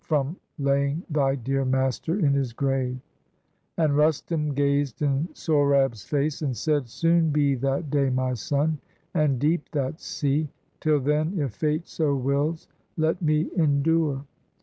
[0.03, 2.99] From laying thy dear master in his grave."
[3.77, 8.33] 291 PERSIA And Rustum gaz'd in Sohrab's face, and said: —'Soon be that day, my
[8.33, 8.79] son,
[9.13, 10.49] and deep that sea!
[10.79, 12.67] Till then, if fate so wills,
[12.97, 14.25] let me endure."